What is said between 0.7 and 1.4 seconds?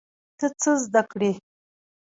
زده کړې؟